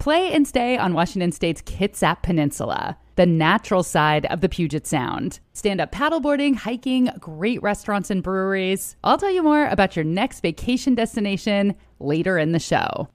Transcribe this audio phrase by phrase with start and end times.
[0.00, 5.40] Play and stay on Washington State's Kitsap Peninsula, the natural side of the Puget Sound.
[5.52, 8.96] Stand up paddleboarding, hiking, great restaurants and breweries.
[9.04, 13.10] I'll tell you more about your next vacation destination later in the show.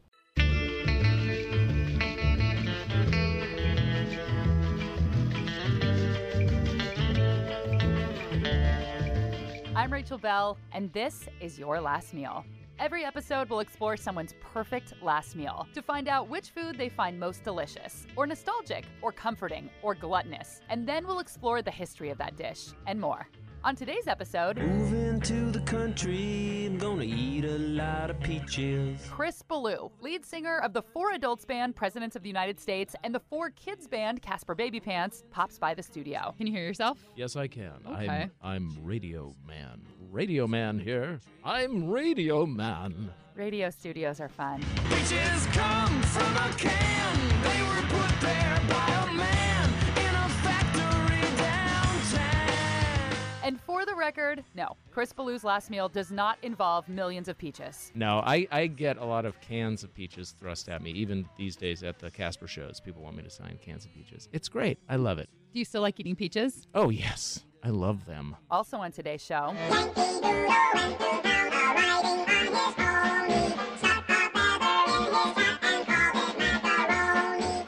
[9.75, 12.45] I'm Rachel Belle, and this is Your Last Meal.
[12.77, 17.17] Every episode will explore someone's perfect last meal to find out which food they find
[17.17, 20.61] most delicious, or nostalgic, or comforting, or gluttonous.
[20.69, 23.29] And then we'll explore the history of that dish and more.
[23.63, 28.99] On today's episode, Moving to the country, I'm gonna eat a lot of peaches.
[29.09, 33.15] Chris Ballew, lead singer of the Four Adults band Presidents of the United States and
[33.15, 36.35] the Four Kids band Caspar Babypants, pops by the studio.
[36.37, 36.99] Can you hear yourself?
[37.15, 37.79] Yes, I can.
[37.87, 38.29] Okay.
[38.39, 39.81] I'm I'm Radio Man.
[40.11, 41.19] Radio Man here.
[41.43, 43.11] I'm Radio Man.
[43.35, 44.61] Radio studios are fun.
[44.89, 47.17] Peaches come from a can.
[47.43, 53.17] They were put there by a man in a factory downtown.
[53.43, 57.91] And for the record, no, Chris Ballew's last meal does not involve millions of peaches.
[57.93, 61.55] No, I, I get a lot of cans of peaches thrust at me, even these
[61.55, 62.79] days at the Caspar shows.
[62.79, 64.29] People want me to sign cans of peaches.
[64.31, 64.79] It's great.
[64.87, 65.29] I love it.
[65.51, 66.67] Do you still like eating peaches?
[66.73, 67.43] Oh, yes.
[67.65, 68.35] I love them.
[68.51, 69.55] Also on today's show,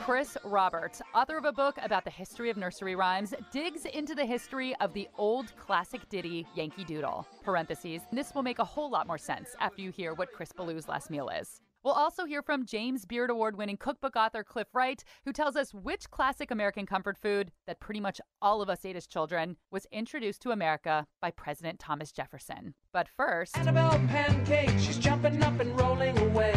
[0.01, 4.25] Chris Roberts, author of a book about the history of nursery rhymes, digs into the
[4.25, 7.25] history of the old classic ditty Yankee Doodle.
[7.43, 8.01] Parentheses.
[8.11, 11.09] This will make a whole lot more sense after you hear what Chris Ballew's last
[11.09, 11.61] meal is.
[11.87, 15.73] We'll also hear from James Beard Award winning cookbook author Cliff Wright, who tells us
[15.73, 19.87] which classic American comfort food that pretty much all of us ate as children was
[19.89, 22.73] introduced to America by President Thomas Jefferson.
[22.91, 26.51] But first, Annabelle Pancake, she's jumping up and rolling away.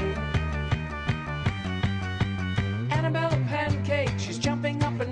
[2.90, 5.09] Annabelle Pancake, she's jumping up and.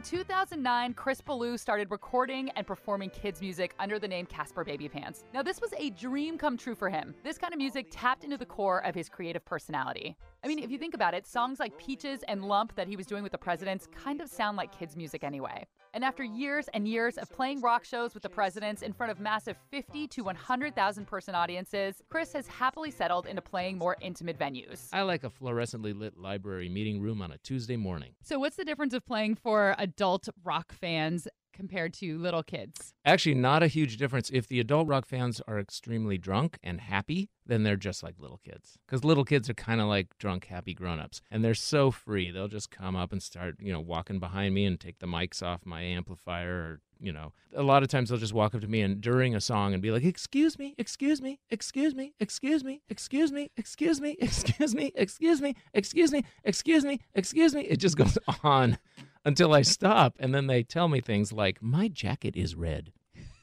[0.00, 5.24] In 2009, Chris Ballew started recording and performing kids' music under the name Caspar Babypants.
[5.34, 7.14] Now, this was a dream come true for him.
[7.22, 10.16] This kind of music tapped into the core of his creative personality.
[10.42, 13.04] I mean, if you think about it, songs like Peaches and Lump that he was
[13.04, 15.66] doing with the presidents kind of sound like kids' music anyway.
[15.92, 19.18] And after years and years of playing rock shows with the presidents in front of
[19.18, 24.88] massive 50 to 100,000 person audiences, Chris has happily settled into playing more intimate venues.
[24.92, 28.12] I like a fluorescently lit library meeting room on a Tuesday morning.
[28.22, 31.26] So, what's the difference of playing for adult rock fans
[31.60, 32.94] compared to little kids?
[33.04, 34.30] Actually, not a huge difference.
[34.32, 38.40] If the adult rock fans are extremely drunk and happy, then they're just like little
[38.42, 38.78] kids.
[38.86, 41.20] Because little kids are kind of like drunk, happy grown ups.
[41.30, 42.30] And they're so free.
[42.30, 45.42] They'll just come up and start, you know, walking behind me and take the mics
[45.42, 48.68] off my amplifier or, you know, a lot of times they'll just walk up to
[48.68, 52.64] me and during a song and be like, Excuse me, excuse me, excuse me, excuse
[52.64, 57.62] me, excuse me, excuse me, excuse me, excuse me, excuse me, excuse me, excuse me.
[57.62, 58.78] It just goes on
[59.24, 60.16] until I stop.
[60.18, 62.92] And then they tell me things like, My jacket is red.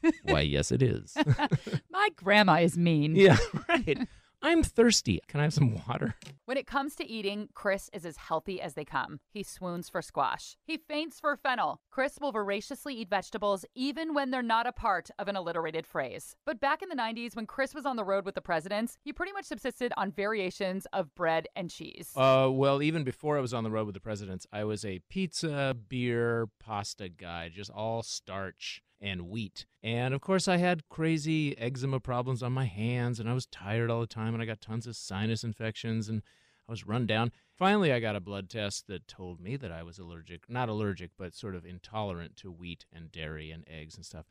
[0.24, 1.16] Why, yes, it is.
[1.92, 3.16] My grandma is mean.
[3.16, 3.38] yeah,
[3.70, 4.08] right.
[4.48, 5.20] I'm thirsty.
[5.28, 6.16] Can I have some water?
[6.46, 9.20] When it comes to eating, Chris is as healthy as they come.
[9.30, 10.56] He swoons for squash.
[10.64, 11.82] He faints for fennel.
[11.92, 16.38] Chris will voraciously eat vegetables even when they're not a part of an alliterated phrase.
[16.46, 19.12] But back in the 90s, when Chris was on the road with the presidents, he
[19.12, 22.14] pretty much subsisted on variations of bread and cheese.
[22.16, 25.02] Uh, well, even before I was on the road with the presidents, I was a
[25.10, 29.66] pizza, beer, pasta guy, just all starch and wheat.
[29.84, 33.90] And of course, I had crazy eczema problems on my hands, and I was tired
[33.90, 36.22] all the time, and I got tons of sinus infections, and
[36.68, 37.32] I was run down.
[37.56, 41.12] Finally, I got a blood test that told me that I was allergic, not allergic,
[41.18, 44.26] but sort of intolerant to wheat and dairy and eggs and stuff.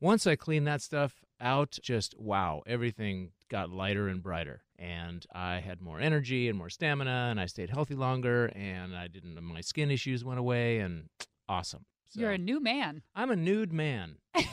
[0.00, 4.62] Once I cleaned that stuff out, just wow, everything got lighter and brighter.
[4.78, 9.08] And I had more energy and more stamina, and I stayed healthy longer, and I
[9.08, 11.10] didn't, my skin issues went away, and
[11.48, 11.84] awesome.
[12.10, 13.02] So, You're a new man.
[13.14, 14.16] I'm a nude man.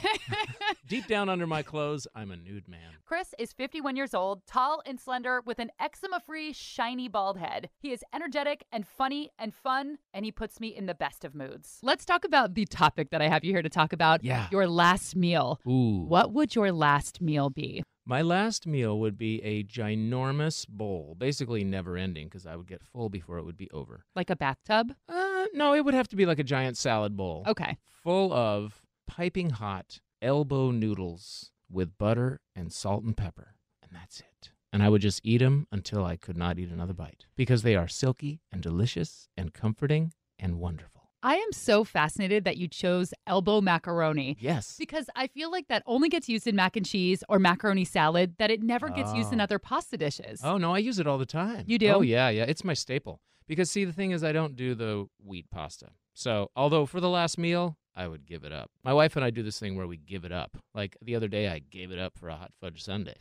[0.88, 2.92] Deep down under my clothes, I'm a nude man.
[3.04, 7.70] Chris is 51 years old, tall and slender, with an eczema free, shiny bald head.
[7.80, 11.34] He is energetic and funny and fun, and he puts me in the best of
[11.34, 11.80] moods.
[11.82, 14.48] Let's talk about the topic that I have you here to talk about Yeah.
[14.52, 15.60] your last meal.
[15.68, 16.06] Ooh.
[16.08, 17.84] What would your last meal be?
[18.06, 22.82] My last meal would be a ginormous bowl, basically never ending because I would get
[22.82, 24.06] full before it would be over.
[24.16, 24.94] Like a bathtub?
[25.10, 27.44] Uh, no, it would have to be like a giant salad bowl.
[27.48, 27.78] Okay.
[28.04, 33.56] Full of piping hot elbow noodles with butter and salt and pepper.
[33.84, 34.52] And that's it.
[34.74, 37.76] And I would just eat them until I could not eat another bite because they
[37.76, 40.94] are silky and delicious and comforting and wonderful.
[41.24, 44.38] I am so fascinated that you chose elbow macaroni.
[44.40, 44.76] Yes.
[44.78, 48.36] Because I feel like that only gets used in mac and cheese or macaroni salad,
[48.38, 49.44] that it never gets used in Oh.
[49.44, 50.42] other pasta dishes.
[50.44, 51.64] Oh no, I use it all the time.
[51.68, 51.88] You do?
[51.90, 52.44] Oh yeah, yeah.
[52.44, 53.20] It's my staple.
[53.48, 55.88] Because see, the thing is, I don't do the wheat pasta.
[56.14, 58.70] So although for the last meal, I would give it up.
[58.84, 60.58] My wife and I do this thing where we give it up.
[60.76, 63.16] Like the other day, I gave it up for a hot fudge sundae.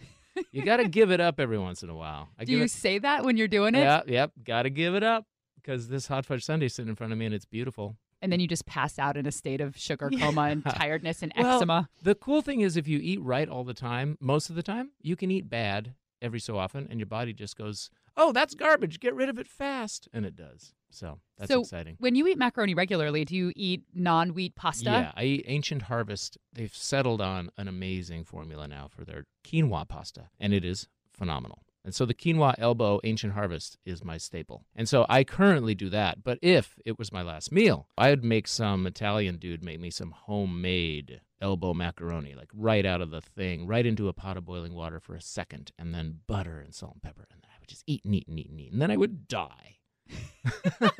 [0.52, 2.28] you got to give it up every once in a while.
[2.38, 3.80] I Do you it, say that when you're doing it?
[3.80, 4.32] Yeah, yep.
[4.42, 5.24] Got to give it up
[5.56, 7.96] because this hot fudge sundae sitting in front of me and it's beautiful.
[8.22, 11.32] And then you just pass out in a state of sugar coma and tiredness and
[11.36, 11.88] Well, eczema.
[12.02, 14.90] The cool thing is, if you eat right all the time, most of the time,
[15.02, 19.00] you can eat bad every so often, and your body just goes, "Oh, that's garbage.
[19.00, 20.74] Get rid of it fast," and it does.
[20.90, 21.96] So that's so exciting.
[21.98, 24.90] when you eat macaroni regularly, do you eat non-wheat pasta?
[24.90, 26.38] Yeah, I eat Ancient Harvest.
[26.52, 31.62] They've settled on an amazing formula now for their quinoa pasta, and it is phenomenal.
[31.84, 34.64] And so the quinoa elbow Ancient Harvest is my staple.
[34.74, 36.24] And so I currently do that.
[36.24, 39.90] But if it was my last meal, I would make some Italian dude make me
[39.90, 44.44] some homemade elbow macaroni, like right out of the thing, right into a pot of
[44.44, 47.28] boiling water for a second, and then butter and salt and pepper.
[47.30, 48.72] And then I would just eat and eat and eat and eat.
[48.72, 49.78] And then I would die.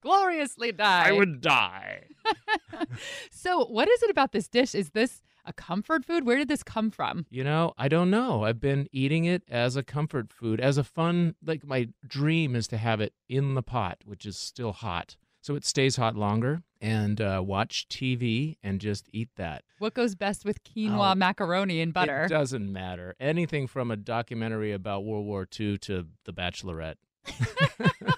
[0.00, 1.08] Gloriously die.
[1.08, 2.04] I would die.
[3.30, 4.74] So, what is it about this dish?
[4.74, 6.26] Is this a comfort food?
[6.26, 7.26] Where did this come from?
[7.30, 8.44] You know, I don't know.
[8.44, 12.66] I've been eating it as a comfort food, as a fun, like my dream is
[12.68, 15.16] to have it in the pot, which is still hot.
[15.46, 19.62] So it stays hot longer and uh, watch TV and just eat that.
[19.78, 22.24] What goes best with quinoa Oh, macaroni and butter?
[22.24, 23.14] It doesn't matter.
[23.20, 26.96] Anything from a documentary about World War II to The Bachelorette.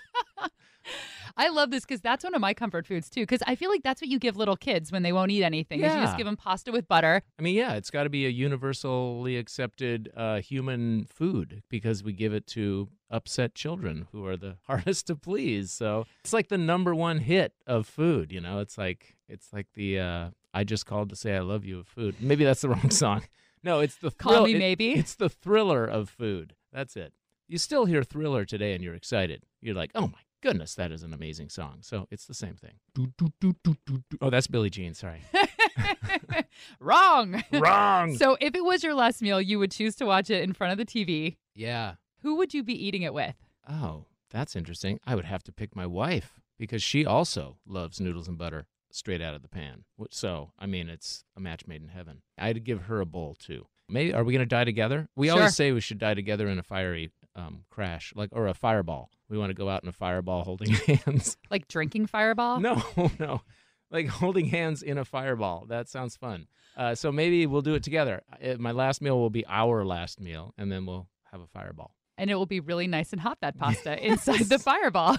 [1.39, 3.23] I love this because that's one of my comfort foods too.
[3.23, 5.81] Because I feel like that's what you give little kids when they won't eat anything.
[5.81, 7.23] Is you just give them pasta with butter.
[7.39, 12.13] I mean, yeah, it's got to be a universally accepted uh, human food because we
[12.13, 15.73] give it to upset children who are the hardest to please.
[15.73, 18.33] So it's like the number one hit of food.
[18.33, 21.65] You know, it's like it's like the uh, I just called to say I love
[21.65, 22.17] you of food.
[22.21, 23.23] Maybe that's the wrong song.
[23.63, 24.93] No, it's the Call thrill- me it- maybe.
[24.93, 26.55] It's the thriller of food.
[26.73, 27.13] That's it.
[27.49, 29.45] You still hear thriller today, and you're excited.
[29.63, 31.79] You're like, oh my goodness, that is an amazing song.
[31.83, 32.75] So it's the same thing.
[32.95, 34.19] Do, do, do, do, do, do.
[34.21, 34.95] Oh, that's Billie Jean.
[34.95, 35.23] Sorry.
[36.81, 37.43] Wrong.
[37.53, 38.17] Wrong.
[38.17, 40.73] so, if it was your last meal, you would choose to watch it in front
[40.73, 41.37] of the TV.
[41.55, 41.95] yeah.
[42.23, 43.37] Who would you be eating it with?
[43.71, 44.99] Oh, that's interesting.
[45.07, 49.23] I would have to pick my wife because she also loves noodles and butter straight
[49.23, 49.85] out of the pan.
[50.11, 52.23] So, I mean, it's a match made in heaven.
[52.37, 53.67] I'd give her a bowl too.
[53.89, 55.09] Maybe are we going to die together?
[55.15, 55.37] We Sure.
[55.39, 59.11] always say we should die together in a fiery um, crash, like or a fireball.
[59.31, 61.37] We want to go out in a fireball holding hands.
[61.51, 62.61] Like drinking fireball?
[62.61, 62.83] no,
[63.19, 63.43] no,
[63.91, 65.67] like holding hands in a fireball.
[65.69, 66.47] That sounds fun.
[66.77, 68.23] Uh, so maybe we'll do it together.
[68.43, 71.95] Uh, My last meal will be our last meal, and then we'll have a fireball.
[72.17, 75.17] And it will be really nice and hot, that pasta inside the fireball.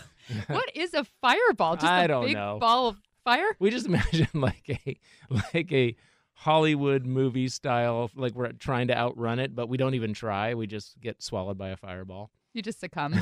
[0.48, 1.76] what is a fireball?
[1.76, 2.58] Just I a don't big know.
[2.60, 3.56] ball of fire?
[3.60, 4.98] We just imagine like a
[5.54, 5.96] like a
[6.34, 10.54] Hollywood movie style, like we're trying to outrun it, but we don't even try.
[10.56, 12.32] We just get swallowed by a fireball.
[12.54, 13.16] You just succumb.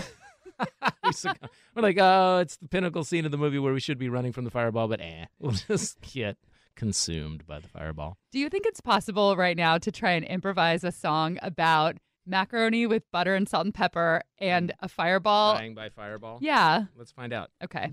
[1.04, 3.98] We succumb- we're like, oh, it's the pinnacle scene of the movie where we should
[3.98, 6.38] be running from the fireball, but eh, we'll just get
[6.75, 8.18] consumed by the fireball.
[8.31, 11.95] Do you think it's possible right now to try and improvise a song about
[12.25, 15.54] macaroni with butter and salt and pepper and a fireball?
[15.56, 16.39] Dying by fireball.
[16.42, 16.86] Yeah.
[16.98, 17.51] Let's find out.
[17.63, 17.92] Okay.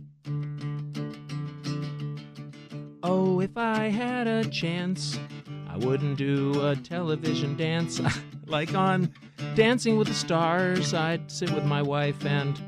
[3.02, 5.18] Oh, if I had a chance,
[5.68, 8.00] I wouldn't do a television dance.
[8.48, 9.12] like on
[9.54, 12.60] Dancing with the Stars, I'd sit with my wife and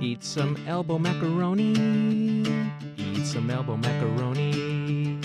[0.00, 2.42] eat some elbow macaroni.
[2.96, 5.20] Eat some elbow macaroni.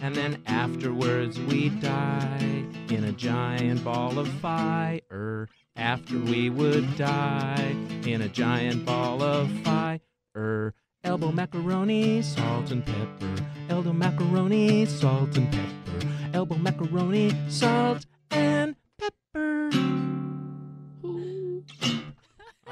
[0.00, 5.48] And then afterwards, we'd die in a giant ball of fire.
[5.76, 7.74] After we would die
[8.06, 10.74] in a giant ball of fire.
[11.04, 13.44] Elbow macaroni, salt and pepper.
[13.68, 16.08] Elbow macaroni, salt and pepper.
[16.32, 18.76] Elbow macaroni, salt and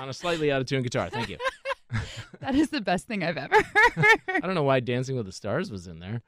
[0.02, 1.08] On a slightly out of tune guitar.
[1.08, 1.38] Thank you.
[2.40, 4.18] That is the best thing I've ever heard.
[4.28, 6.22] I don't know why Dancing with the Stars was in there.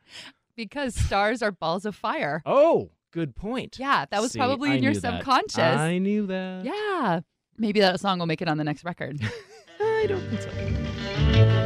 [0.55, 2.41] because stars are balls of fire.
[2.47, 3.79] Oh, good point.
[3.81, 5.17] Yeah, that was See, probably I in your knew that.
[5.17, 5.59] subconscious.
[5.59, 6.65] I knew that.
[6.67, 7.21] Yeah.
[7.57, 9.19] Maybe that song will make it on the next record.
[9.81, 11.65] I don't think so.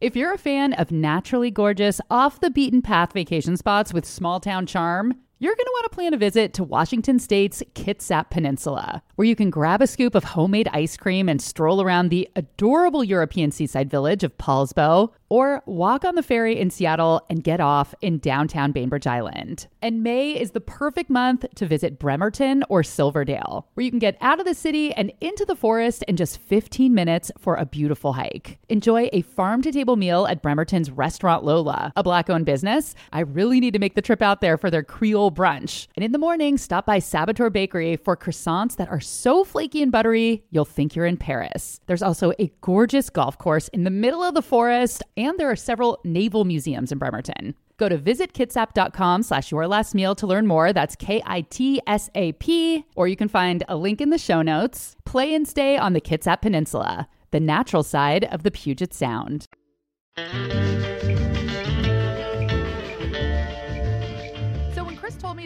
[0.00, 4.40] If you're a fan of naturally gorgeous, off the beaten path vacation spots with small
[4.40, 9.02] town charm, you're going to want to plan a visit to Washington State's Kitsap Peninsula,
[9.16, 13.02] where you can grab a scoop of homemade ice cream and stroll around the adorable
[13.02, 17.94] European seaside village of Poulsbo, or walk on the ferry in Seattle and get off
[18.02, 19.66] in downtown Bainbridge Island.
[19.80, 24.18] And May is the perfect month to visit Bremerton or Silverdale, where you can get
[24.20, 28.12] out of the city and into the forest in just 15 minutes for a beautiful
[28.12, 28.58] hike.
[28.68, 32.94] Enjoy a farm to table meal at Bremerton's Restaurant Lola, a black owned business.
[33.10, 35.86] I really need to make the trip out there for their Creole brunch.
[35.96, 39.90] And in the morning, stop by Saboteur Bakery for croissants that are so flaky and
[39.90, 41.80] buttery, you'll think you're in Paris.
[41.86, 45.56] There's also a gorgeous golf course in the middle of the forest and there are
[45.56, 47.54] several naval museums in Bremerton.
[47.76, 50.72] Go to visitkitsap.com slash your last meal to learn more.
[50.72, 52.84] That's K-I-T-S-A-P.
[52.94, 54.96] Or you can find a link in the show notes.
[55.04, 59.48] Play and stay on the Kitsap Peninsula, the natural side of the Puget Sound.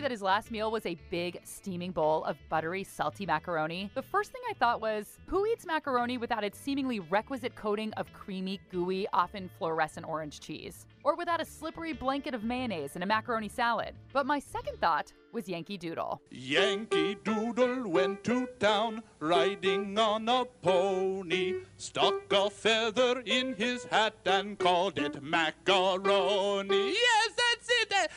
[0.06, 4.30] That his last meal was a big steaming bowl of buttery, salty macaroni, the first
[4.30, 9.08] thing I thought was, who eats macaroni without its seemingly requisite coating of creamy, gooey,
[9.12, 10.86] often fluorescent orange cheese?
[11.02, 13.96] Or without a slippery blanket of mayonnaise in a macaroni salad?
[14.12, 16.20] But my second thought was Yankee Doodle.
[16.30, 24.14] Yankee Doodle went to town riding on a pony, stuck a feather in his hat
[24.24, 26.92] and called it macaroni.
[26.92, 27.68] Yes, that's
[28.04, 28.10] it.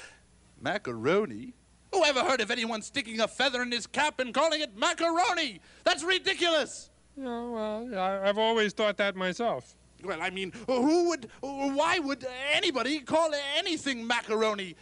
[0.62, 1.56] Macaroni?
[1.92, 5.60] Who ever heard of anyone sticking a feather in his cap and calling it macaroni?
[5.84, 6.90] That's ridiculous.
[7.18, 9.76] Yeah, well, I, I've always thought that myself.
[10.04, 14.78] Well, I mean, uh, who would, uh, why would anybody call anything macaroni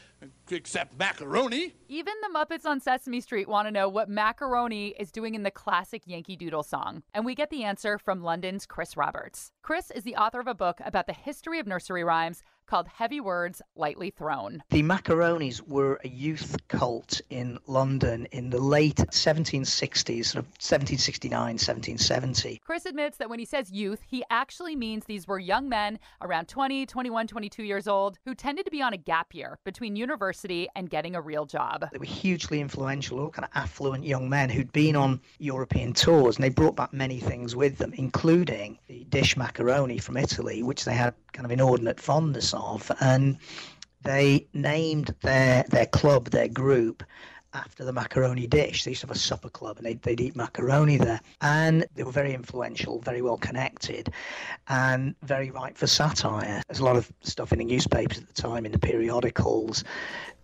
[0.51, 1.73] except macaroni?
[1.89, 5.49] Even the Muppets on Sesame Street want to know what macaroni is doing in the
[5.49, 7.01] classic Yankee Doodle song.
[7.15, 9.51] And we get the answer from London's Chris Roberts.
[9.63, 13.19] Chris is the author of a book about the history of nursery rhymes called Heavy
[13.19, 14.61] Words Lightly Thrown.
[14.69, 21.31] The Macaronis were a youth cult in London in the late 1760s, sort of 1769,
[21.31, 22.61] 1770.
[22.63, 26.47] Chris admits that when he says youth, he actually means these were young men around
[26.47, 30.67] 20, 21, 22 years old who tended to be on a gap year between university
[30.75, 31.85] and getting a real job.
[31.91, 36.35] They were hugely influential, all kind of affluent young men who'd been on European tours,
[36.35, 40.85] and they brought back many things with them, including the dish macaroni from Italy, which
[40.85, 43.37] they had kind of inordinate fondness of, and
[44.03, 47.03] they named their their club, their group,
[47.53, 48.83] after the macaroni dish.
[48.83, 51.21] They used to have a supper club and they'd, they'd eat macaroni there.
[51.41, 54.11] And they were very influential, very well connected,
[54.67, 56.61] and very ripe for satire.
[56.67, 59.83] There's a lot of stuff in the newspapers at the time, in the periodicals,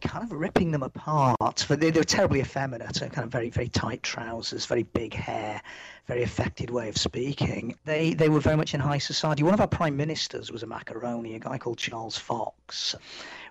[0.02, 1.38] kind of ripping them apart.
[1.40, 5.14] But they, they were terribly effeminate, so kind of very, very tight trousers, very big
[5.14, 5.62] hair,
[6.08, 7.76] very affected way of speaking.
[7.86, 9.44] They they were very much in high society.
[9.44, 12.96] One of our prime ministers was a macaroni, a guy called Charles Fox,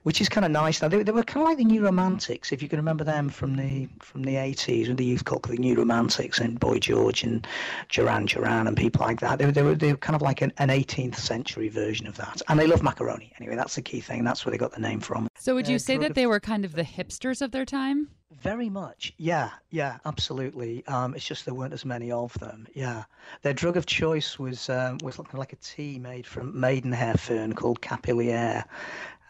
[0.05, 0.83] which is kind of nice.
[0.83, 3.29] Now they, they were kind of like the New Romantics, if you can remember them
[3.29, 7.23] from the from the 80s, with the youth called the New Romantics and Boy George
[7.23, 7.47] and
[7.89, 9.39] Duran Duran and people like that.
[9.39, 12.41] They, were- they were they were kind of like an, 18th century version of that,
[12.49, 13.33] and they love macaroni.
[13.39, 14.25] Anyway, that's the key thing.
[14.25, 15.29] That's where they got the name from.
[15.39, 17.65] So, would Uh, you say that of- they were kind of the hipsters of their
[17.67, 18.09] time?
[18.41, 20.85] Very much, yeah, yeah, absolutely.
[20.87, 22.67] Um, it's just there weren't as many of them.
[22.75, 23.05] Yeah,
[23.43, 27.53] their drug of choice was um, was looking like a tea made from maidenhair fern
[27.55, 28.65] called Capillaire.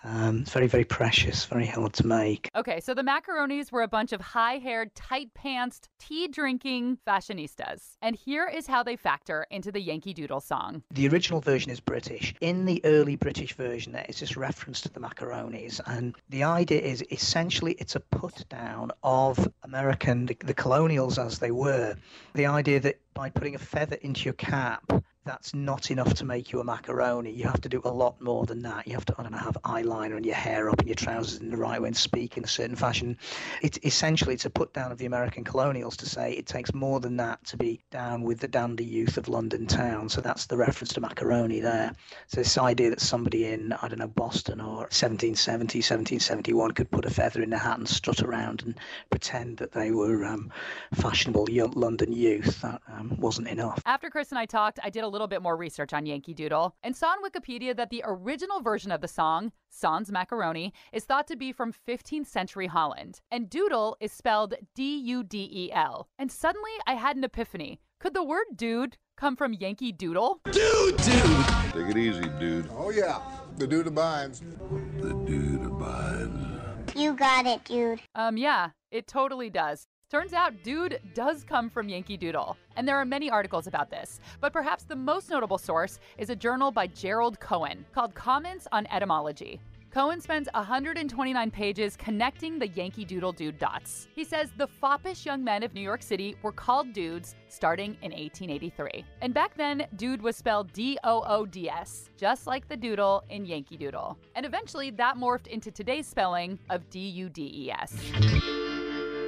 [0.05, 2.51] Um, it's very, very precious, very hard to make.
[2.57, 7.97] Okay, so the macaronis were a bunch of high haired, tight pantsed, tea drinking fashionistas.
[8.03, 10.83] And here is how they factor into the Yankee Doodle song.
[10.91, 12.35] The original version is British.
[12.41, 16.81] In the early British version, there is this reference to the macaronis, and the idea
[16.81, 21.97] is essentially it's a put down of American, the, the colonials as they were.
[22.35, 24.83] The idea that by putting a feather into your cap,
[25.25, 27.31] that's not enough to make you a macaroni.
[27.31, 28.87] You have to do a lot more than that.
[28.87, 31.41] You have to, I don't know, have eyeliner and your hair up and your trousers
[31.41, 33.17] in the right way and speak in a certain fashion.
[33.63, 37.01] It's essentially it's a put down of the American colonials to say it takes more
[37.01, 40.09] than that to be down with the dandy youth of London town.
[40.09, 41.95] So that's the reference to macaroni there.
[42.27, 47.05] So this idea that somebody in, I don't know, Boston or 1770, 1771 could put
[47.05, 48.79] a feather in their hat and strut around and
[49.11, 50.51] pretend that they were um,
[50.95, 53.81] fashionable London youth, that um, wasn't enough.
[53.87, 56.75] After Chris and I talked, I did a little bit more research on Yankee Doodle
[56.83, 61.29] and saw on Wikipedia that the original version of the song, Sans Macaroni, is thought
[61.29, 63.21] to be from 15th century Holland.
[63.31, 66.09] And doodle is spelled D U D E L.
[66.19, 67.81] And suddenly I had an epiphany.
[68.01, 70.41] Could the word dude come from Yankee Doodle?
[70.51, 71.47] Dude, dude.
[71.73, 72.69] Take it easy, dude.
[72.77, 73.21] Oh yeah,
[73.57, 74.41] the dude abides.
[74.41, 76.97] The dude abides.
[76.97, 78.01] You got it, dude.
[78.15, 79.87] Um, yeah, it totally does.
[80.13, 82.59] Turns out, dude does come from Yankee Doodle.
[82.77, 84.21] And there are many articles about this.
[84.43, 88.87] But perhaps the most notable source is a journal by Gerald Cohen called Comments on
[88.89, 89.59] Etymology.
[89.91, 94.07] Cohen spends 129 pages connecting the Yankee Doodle dude dots.
[94.15, 98.13] He says the foppish young men of New York City were called dudes starting in
[98.13, 99.07] 1883.
[99.23, 103.25] And back then, dude was spelled D O O D S, just like the doodle
[103.31, 104.19] in Yankee Doodle.
[104.35, 108.72] And eventually, that morphed into today's spelling of D U D E S.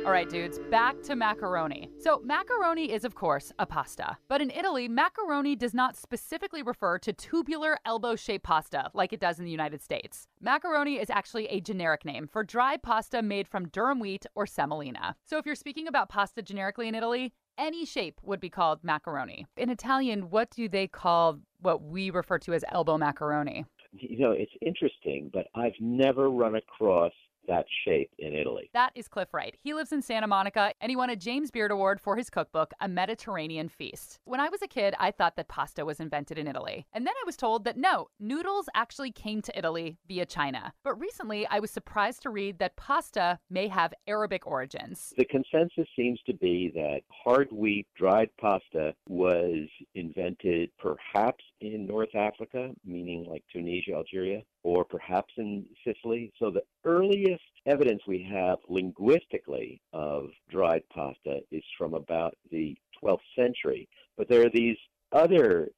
[0.05, 1.89] All right, dudes, back to macaroni.
[1.99, 4.19] So, macaroni is, of course, a pasta.
[4.29, 9.21] But in Italy, macaroni does not specifically refer to tubular elbow shaped pasta like it
[9.21, 10.29] does in the United States.
[10.43, 15.17] Macaroni is actually a generic name for dry pasta made from durum wheat or semolina.
[15.25, 19.47] So, if you're speaking about pasta generically in Italy, any shape would be called macaroni.
[19.57, 23.65] In Italian, what do they call what we refer to as elbow macaroni?
[23.93, 27.13] You know, it's interesting, but I've never run across
[27.49, 28.71] that shape in Italy.
[28.73, 29.57] That is Cliff Wright.
[29.61, 32.73] He lives in Santa Monica and he won a James Beard Award for his cookbook,
[32.81, 34.21] A Mediterranean Feast.
[34.25, 36.87] When I was a kid, I thought that pasta was invented in Italy.
[36.93, 40.73] And then I was told that no, noodles actually came to Italy via China.
[40.83, 45.13] But recently, I was surprised to read that pasta may have Arabic origins.
[45.17, 52.15] The consensus seems to be that hard wheat dried pasta was invented perhaps in North
[52.15, 56.33] Africa, meaning like Tunisia, Algeria, or perhaps in Sicily.
[56.39, 63.19] So the earliest evidence we have linguistically of dried pasta is from about the 12th
[63.37, 63.89] century.
[64.17, 64.79] But there are these
[65.13, 65.69] other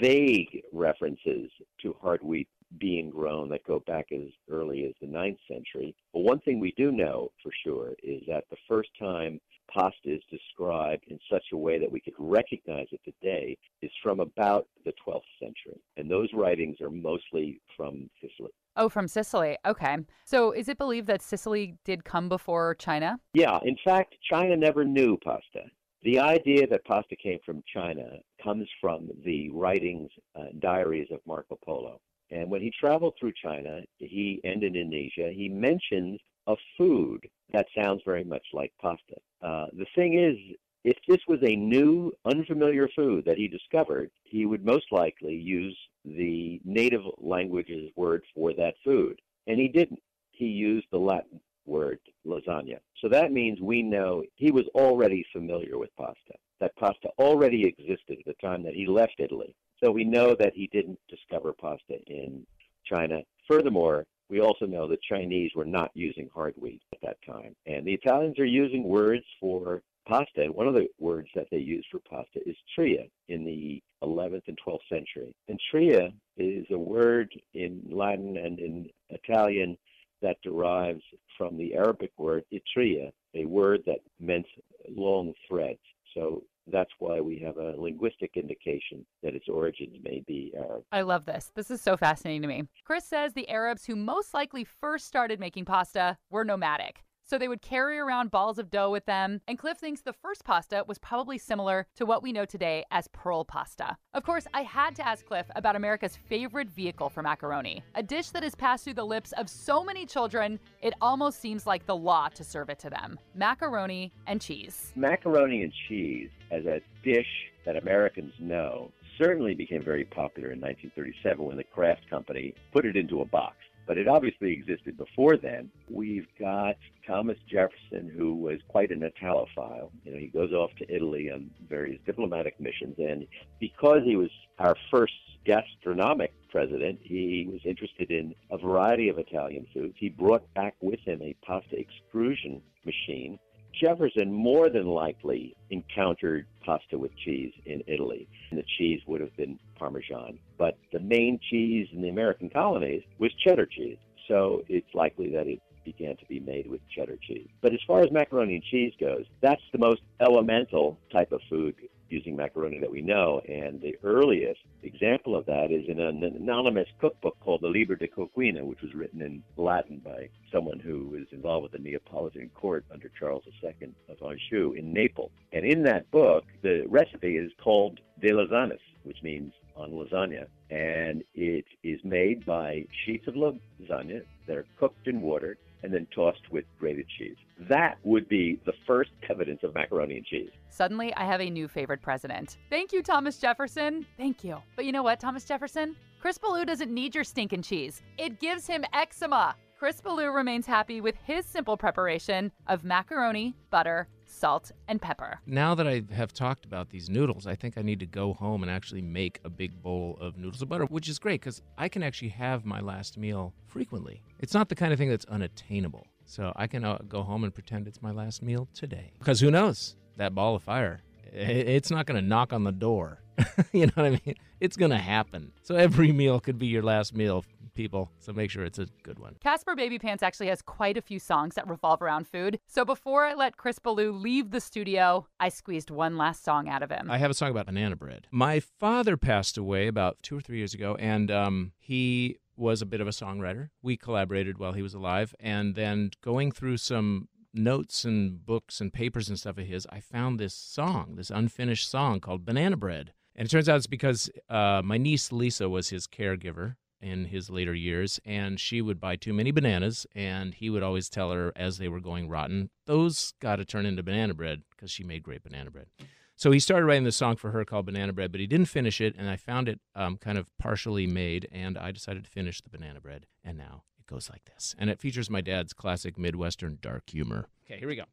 [0.00, 1.50] vague references
[1.82, 5.94] to hard wheat being grown that go back as early as the 9th century.
[6.12, 9.40] But one thing we do know for sure is that the first time
[9.72, 14.20] pasta is described in such a way that we could recognize it today is from
[14.20, 15.80] about the 12th century.
[15.96, 18.50] And those writings are mostly from Sicily.
[18.76, 19.56] Oh, from Sicily.
[19.66, 19.98] Okay.
[20.24, 23.18] So is it believed that Sicily did come before China?
[23.34, 25.64] Yeah, in fact, China never knew pasta.
[26.02, 31.58] The idea that pasta came from China comes from the writings, uh, diaries of Marco
[31.64, 32.00] Polo.
[32.30, 37.66] And when he traveled through China, he and in Indonesia, he mentions a food that
[37.76, 39.16] sounds very much like pasta.
[39.42, 40.36] Uh, the thing is,
[40.84, 45.76] if this was a new, unfamiliar food that he discovered, he would most likely use
[46.04, 49.20] the native language's word for that food.
[49.46, 50.00] And he didn't.
[50.30, 52.78] He used the Latin word lasagna.
[53.00, 58.18] So that means we know he was already familiar with pasta, that pasta already existed
[58.18, 59.54] at the time that he left Italy.
[59.82, 62.46] So we know that he didn't discover pasta in
[62.84, 63.20] China.
[63.46, 67.54] Furthermore, we also know the Chinese were not using hard wheat at that time.
[67.66, 70.42] And the Italians are using words for pasta.
[70.42, 74.42] And one of the words that they use for pasta is tria in the 11th
[74.46, 75.34] and 12th century.
[75.48, 79.76] And tria is a word in Latin and in Italian
[80.20, 81.02] that derives
[81.36, 84.46] from the Arabic word itria, a word that meant
[84.88, 85.78] long threads.
[86.14, 90.84] So that's why we have a linguistic indication that its origins may be Arab.
[90.92, 91.50] I love this.
[91.54, 92.64] This is so fascinating to me.
[92.84, 97.04] Chris says the Arabs who most likely first started making pasta were nomadic.
[97.28, 100.44] So they would carry around balls of dough with them, and Cliff thinks the first
[100.44, 103.98] pasta was probably similar to what we know today as pearl pasta.
[104.14, 108.30] Of course, I had to ask Cliff about America's favorite vehicle for macaroni, a dish
[108.30, 111.94] that has passed through the lips of so many children, it almost seems like the
[111.94, 114.92] law to serve it to them macaroni and cheese.
[114.96, 117.26] Macaroni and cheese as a dish
[117.66, 122.96] that Americans know certainly became very popular in 1937 when the Kraft Company put it
[122.96, 123.56] into a box.
[123.88, 125.70] But it obviously existed before then.
[125.88, 129.90] We've got Thomas Jefferson, who was quite an Italophile.
[130.04, 133.26] You know, he goes off to Italy on various diplomatic missions, and
[133.58, 135.14] because he was our first
[135.46, 139.94] gastronomic president, he was interested in a variety of Italian foods.
[139.98, 143.38] He brought back with him a pasta extrusion machine
[143.72, 149.36] Jefferson more than likely encountered pasta with cheese in Italy, and the cheese would have
[149.36, 150.38] been Parmesan.
[150.56, 155.46] But the main cheese in the American colonies was cheddar cheese, so it's likely that
[155.46, 157.48] it began to be made with cheddar cheese.
[157.62, 161.74] But as far as macaroni and cheese goes, that's the most elemental type of food
[162.08, 166.88] using macaroni that we know, and the earliest example of that is in an anonymous
[167.00, 171.26] cookbook called the Liber de Coquina, which was written in Latin by someone who was
[171.32, 175.30] involved with the Neapolitan court under Charles II of Anjou in Naples.
[175.52, 181.22] And in that book, the recipe is called de lasagnas, which means on lasagna, and
[181.34, 186.50] it is made by sheets of lasagna that are cooked in water and then tossed
[186.50, 187.36] with grated cheese.
[187.68, 190.50] That would be the first evidence of macaroni and cheese.
[190.70, 192.58] Suddenly, I have a new favorite president.
[192.70, 194.06] Thank you, Thomas Jefferson.
[194.16, 194.58] Thank you.
[194.76, 195.96] But you know what, Thomas Jefferson?
[196.20, 198.02] Chris Ballew doesn't need your stinking cheese.
[198.16, 199.54] It gives him eczema.
[199.78, 205.40] Chris Ballew remains happy with his simple preparation of macaroni, butter, salt, and pepper.
[205.46, 208.62] Now that I have talked about these noodles, I think I need to go home
[208.62, 211.88] and actually make a big bowl of noodles of butter, which is great because I
[211.88, 214.22] can actually have my last meal frequently.
[214.38, 216.06] It's not the kind of thing that's unattainable.
[216.24, 219.12] So I can uh, go home and pretend it's my last meal today.
[219.18, 219.96] Because who knows?
[220.16, 221.00] That ball of fire,
[221.32, 223.22] it's not going to knock on the door.
[223.72, 224.34] you know what I mean?
[224.60, 225.52] It's going to happen.
[225.62, 227.44] So every meal could be your last meal,
[227.74, 228.10] people.
[228.18, 229.36] So make sure it's a good one.
[229.40, 232.58] Caspar Babypants actually has quite a few songs that revolve around food.
[232.66, 236.82] So before I let Chris Ballew leave the studio, I squeezed one last song out
[236.82, 237.10] of him.
[237.10, 238.26] I have a song about banana bread.
[238.30, 242.86] My father passed away about two or three years ago, and um, he was a
[242.86, 243.70] bit of a songwriter.
[243.82, 248.92] We collaborated while he was alive, and then going through some notes and books and
[248.92, 253.12] papers and stuff of his, I found this song, this unfinished song called Banana Bread.
[253.38, 257.48] And it turns out it's because uh, my niece Lisa was his caregiver in his
[257.48, 261.52] later years, and she would buy too many bananas, and he would always tell her
[261.54, 265.22] as they were going rotten, those got to turn into banana bread because she made
[265.22, 265.86] great banana bread.
[266.34, 269.00] So he started writing the song for her called Banana Bread, but he didn't finish
[269.00, 272.60] it, and I found it um, kind of partially made, and I decided to finish
[272.60, 274.74] the banana bread, and now goes like this.
[274.78, 277.46] And it features my dad's classic Midwestern dark humor.
[277.70, 278.04] Okay, here we go.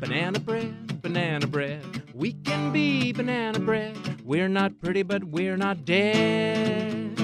[0.00, 4.22] Banana bread, banana bread, we can be banana bread.
[4.24, 7.18] We're not pretty, but we're not dead.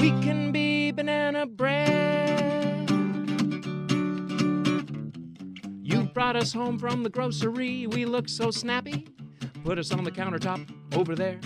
[0.00, 2.88] We can be banana bread.
[5.82, 9.08] You brought us home from the grocery, we look so snappy.
[9.64, 11.40] Put us on the countertop over there.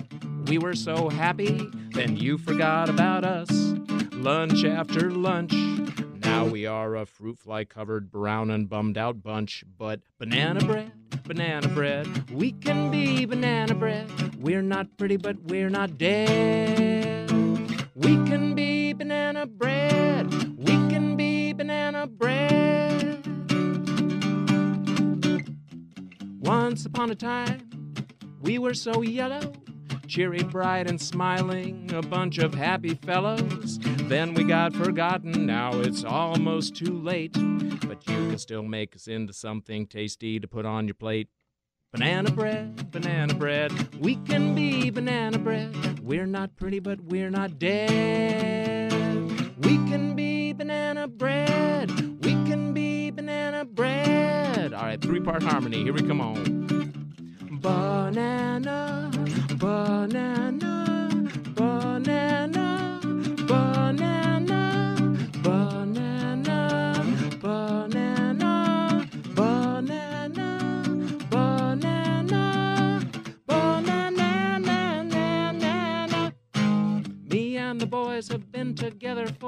[0.47, 3.76] We were so happy, then you forgot about us.
[4.27, 5.53] Lunch after lunch.
[6.25, 9.63] Now we are a fruit fly covered, brown and bummed out bunch.
[9.79, 10.91] But banana bread,
[11.23, 14.11] banana bread, we can be banana bread.
[14.43, 17.31] We're not pretty, but we're not dead.
[17.95, 20.59] We can be banana bread.
[20.59, 23.25] We can be banana bread.
[26.41, 27.95] Once upon a time,
[28.41, 29.53] we were so yellow,
[30.09, 33.79] cheery, bright, and smiling, a bunch of happy fellows.
[34.09, 37.33] Then we got forgotten, now it's almost too late.
[37.33, 41.29] But you can still make us into something tasty to put on your plate.
[41.93, 45.99] Banana bread, banana bread, we can be banana bread.
[46.01, 48.93] We're not pretty, but we're not dead.
[49.65, 51.91] We can be banana bread,
[52.25, 54.73] we can be banana bread.
[54.73, 56.76] All right, three part harmony, here we come on.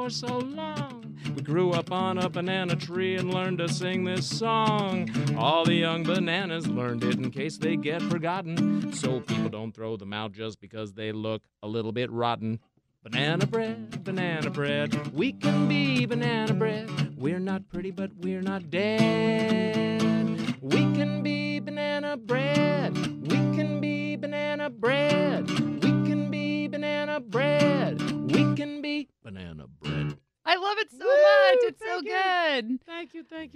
[0.09, 1.17] For so long.
[1.37, 5.11] We grew up on a banana tree and learned to sing this song.
[5.37, 8.91] All the young bananas learned it in case they get forgotten.
[8.95, 12.59] So people don't throw them out just because they look a little bit rotten.
[13.03, 17.19] Banana bread, banana bread, we can be banana bread.
[17.19, 20.57] We're not pretty, but we're not dead.
[20.63, 22.48] We can be banana bread.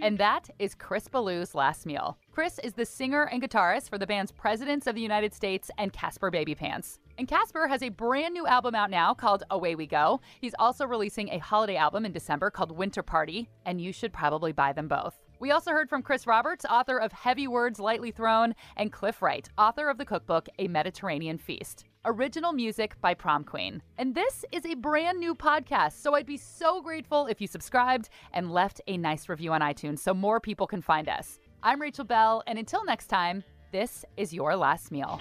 [0.00, 2.18] And that is Chris Ballew's last meal.
[2.30, 5.92] Chris is the singer and guitarist for the band's Presidents of the United States and
[5.92, 6.98] Caspar Babypants.
[7.18, 10.20] And Caspar has a brand new album out now called Away We Go.
[10.40, 14.52] He's also releasing a holiday album in December called Winter Party, and you should probably
[14.52, 15.14] buy them both.
[15.38, 19.48] We also heard from Chris Roberts, author of Heavy Words Lightly Thrown, and Cliff Wright,
[19.58, 21.84] author of the cookbook A Mediterranean Feast.
[22.04, 23.80] Original music by Prom Queen.
[23.96, 28.08] And this is a brand new podcast, so I'd be so grateful if you subscribed
[28.32, 31.38] and left a nice review on iTunes so more people can find us.
[31.62, 35.20] I'm Rachel Belle, and until next time, this is your last meal.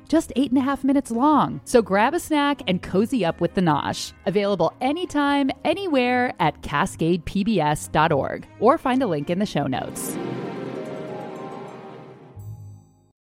[0.11, 1.61] just eight and a half minutes long.
[1.63, 4.11] So grab a snack and cozy up with the Nosh.
[4.25, 10.17] Available anytime, anywhere at cascadepbs.org or find a link in the show notes.